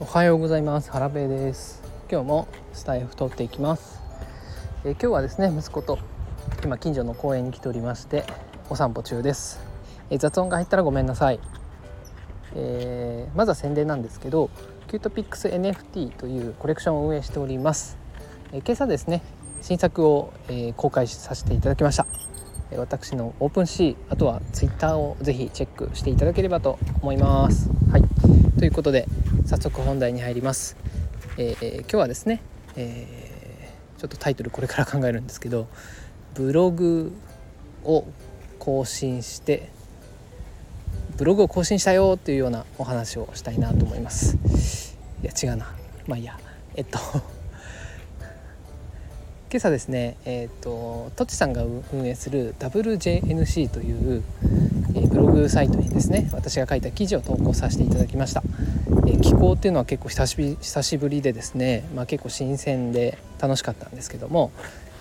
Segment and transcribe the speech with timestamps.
[0.00, 0.92] おはようございます。
[0.92, 1.82] 原部です。
[2.08, 4.00] 今日もスタイフ撮っていきます、
[4.84, 5.98] え、今日はですね息子と
[6.62, 8.24] 今近所の公園に来ておりまして
[8.70, 9.60] お散歩中です、
[10.08, 11.40] え、雑音が入ったらごめんなさい、
[12.54, 14.50] えー、まずは宣伝なんですけど
[14.86, 17.98] キュートピックス NFT というコレクションを運営しております、
[18.52, 19.20] え今朝ですね
[19.60, 22.06] 新作を、え公開させていただきました。
[22.76, 27.70] 私の OpenSea あとはツイッターをぜひチェックしていただければと思います。
[27.90, 28.02] はい。
[28.58, 29.08] ということで
[29.48, 30.76] 早速本題に入ります、
[31.38, 32.42] えー、今日はですね、
[32.76, 35.68] えー、ちょっとタイトルこれから考えるんですけど
[36.34, 37.16] ブログ
[37.82, 38.04] を
[38.58, 39.70] 更新して
[41.16, 44.36] ブログを更新したよっていうようなお話をしたいなと思います。
[45.22, 45.74] いや違うな。
[46.06, 46.38] まあいいや。
[46.76, 46.98] えっと
[49.50, 54.22] 今朝ですねえっ、ー、とトチさんが運営する WJNC という、
[54.94, 58.42] えー、ブログサイトにですね私が書いた記事を投稿させていただきました、
[59.22, 64.52] 気候っていうのは結構久しぶり久しぶりでですね、まあ、結構新鮮で楽しかったんですけども、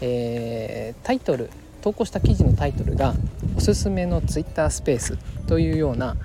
[0.00, 3.14] えー、タイトル投稿した記事のタイトルが
[3.56, 6.16] 「おすすめのツイッタースペース」というような、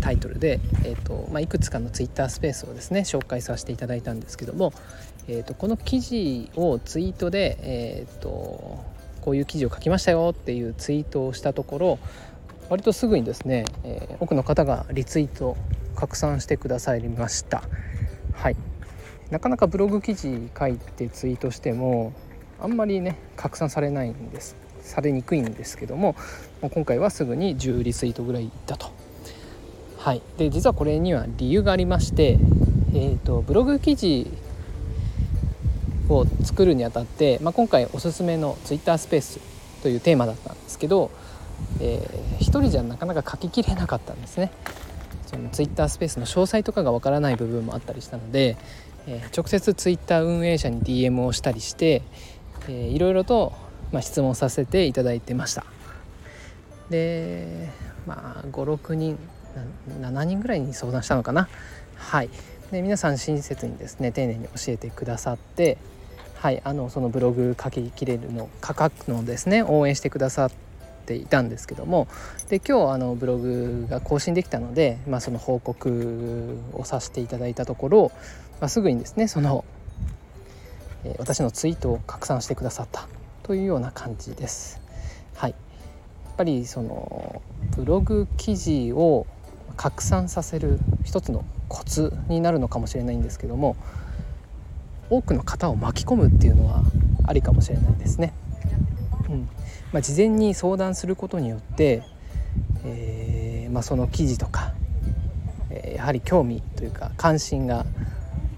[0.00, 4.72] タイトルで、えーとまあ、いくつかのツイッタースペースをですね紹介させていただいたんですけども、
[5.28, 8.82] えーと、この記事をツイートで、えーと、
[9.20, 11.98] こういう記事を書きましたよっていうツイートをしたところ
[12.70, 15.56] 割とすぐにですね、えー、多くの方がリツイート
[15.94, 17.62] 拡散してくださいました。
[18.34, 18.56] はい。
[19.30, 22.12] なかなかブログ記事書いてツイートしても
[22.60, 24.56] あんまりね拡散されないんです。
[24.80, 26.14] されにくいんですけども
[26.60, 28.92] 今回はすぐに10リツイートぐらいいったと。
[29.98, 30.22] はい。
[30.36, 32.38] で実はこれには理由がありまして
[32.92, 34.30] えーとブログ記事
[36.08, 39.40] を作るにあたって、まあ、今回おすすめのツイッタースペース
[39.82, 41.10] というテーマだったんですけど、
[41.80, 44.50] えー、一人じゃなかなか書ききれなかったんですね。
[45.34, 48.56] そのツイッタースペースの詳細とかがわからない部分もあったりしたので、
[49.06, 52.02] えー、直接ツイッター運営者に DM をしたりして、
[52.68, 53.52] えー、いろいろと、
[53.92, 55.64] まあ、質問させていただいてました。
[56.90, 57.70] で
[58.06, 59.18] まあ56人
[59.88, 61.48] 7人ぐらいに相談したのかな？
[61.96, 62.30] はい。
[62.70, 65.78] で皆さん親切にですね丁寧に教えてくださって
[66.44, 70.56] はい、あのそのブログ書ききれるの書くのですね応援してくださって
[71.04, 72.08] ていたんですけども
[72.48, 78.12] で今日あのブログが更新できたので、まあ、その報告をさせていただいたところ、
[78.60, 79.64] まあ、すぐにですねその、
[81.04, 83.08] えー、私のツイートを拡散してくださった
[83.42, 84.80] というような感じです。
[85.36, 85.56] はい、や
[86.30, 87.42] っぱりその
[87.76, 89.26] ブログ記事を
[89.76, 93.76] 拡散させる一つのコツになるのかもしれないんですけども
[95.10, 96.82] 多くの方を巻き込むっていうのは
[97.26, 98.32] ありかもしれないですね。
[99.92, 102.02] まあ、事前に相談することによって、
[102.84, 104.74] えー、まあ、その記事とか、
[105.70, 107.86] えー、やはり興味というか関心が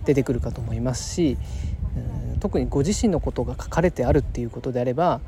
[0.04, 1.36] 出てくるかと思いますし、
[2.40, 5.20] 特にご自身のことが書かれてあるっていうことであれば、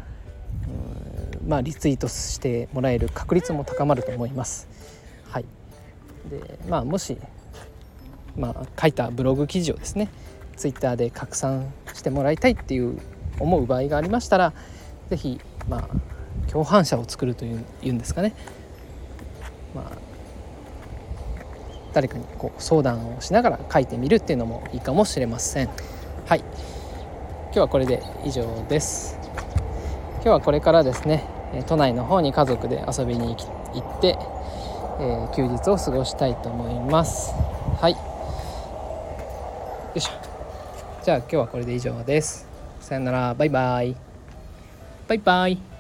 [1.47, 4.69] まあ、リツイートしてもらえる確率も高まると思います。
[5.31, 5.45] はい
[6.31, 7.17] でまあ、もし、
[8.37, 10.11] まあ、書いたブログ記事をですね
[10.57, 13.01] ツイッターで拡散してもらいたいっていう
[13.41, 14.53] 思う場合がありましたら
[15.11, 15.89] 是非まあ
[16.51, 18.35] 共犯者を作るというんですかね、
[19.75, 19.99] まあ、
[21.93, 25.69] 誰かにこう相談をしながら書いてみるっていうのもいいかもしれません。
[26.27, 26.41] はい。
[26.41, 29.19] 今日はこれで以上です。
[30.17, 31.25] 今日はこれからですね
[31.67, 34.19] 都内の方に家族で遊びに行って、
[35.01, 37.33] えー、休日を過ごしたいと思います。
[37.81, 37.93] はい。
[37.93, 37.99] よ
[39.95, 40.11] いしょ。
[41.05, 42.47] じゃあ今日はこれで以上です。
[42.81, 44.08] さよなら、バイバイ。
[45.09, 45.78] バイバイ。